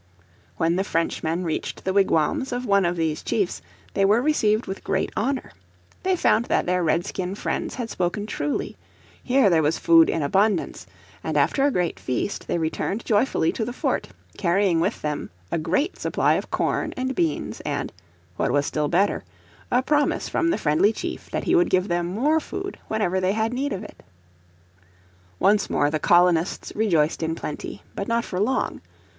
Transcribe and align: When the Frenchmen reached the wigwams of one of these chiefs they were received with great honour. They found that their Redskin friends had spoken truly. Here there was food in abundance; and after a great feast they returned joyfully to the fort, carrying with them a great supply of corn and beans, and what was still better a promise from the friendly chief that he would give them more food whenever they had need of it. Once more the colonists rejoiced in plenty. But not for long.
When 0.57 0.77
the 0.77 0.83
Frenchmen 0.83 1.43
reached 1.43 1.85
the 1.85 1.93
wigwams 1.93 2.51
of 2.51 2.65
one 2.65 2.85
of 2.85 2.95
these 2.95 3.21
chiefs 3.21 3.61
they 3.93 4.03
were 4.03 4.19
received 4.19 4.65
with 4.65 4.83
great 4.83 5.11
honour. 5.15 5.51
They 6.01 6.15
found 6.15 6.45
that 6.45 6.65
their 6.65 6.83
Redskin 6.83 7.35
friends 7.35 7.75
had 7.75 7.87
spoken 7.91 8.25
truly. 8.25 8.77
Here 9.21 9.47
there 9.47 9.61
was 9.61 9.77
food 9.77 10.09
in 10.09 10.23
abundance; 10.23 10.87
and 11.23 11.37
after 11.37 11.63
a 11.67 11.71
great 11.71 11.99
feast 11.99 12.47
they 12.47 12.57
returned 12.57 13.05
joyfully 13.05 13.51
to 13.51 13.63
the 13.63 13.73
fort, 13.73 14.07
carrying 14.39 14.79
with 14.79 15.03
them 15.03 15.29
a 15.51 15.59
great 15.59 15.99
supply 15.99 16.33
of 16.33 16.49
corn 16.49 16.95
and 16.97 17.13
beans, 17.13 17.59
and 17.59 17.93
what 18.37 18.49
was 18.49 18.65
still 18.65 18.87
better 18.87 19.23
a 19.69 19.83
promise 19.83 20.27
from 20.27 20.49
the 20.49 20.57
friendly 20.57 20.91
chief 20.91 21.29
that 21.29 21.43
he 21.43 21.53
would 21.53 21.69
give 21.69 21.89
them 21.89 22.07
more 22.07 22.39
food 22.39 22.79
whenever 22.87 23.21
they 23.21 23.33
had 23.33 23.53
need 23.53 23.71
of 23.71 23.83
it. 23.83 24.01
Once 25.39 25.69
more 25.69 25.91
the 25.91 25.99
colonists 25.99 26.73
rejoiced 26.75 27.21
in 27.21 27.35
plenty. 27.35 27.83
But 27.93 28.07
not 28.07 28.25
for 28.25 28.39
long. 28.39 28.81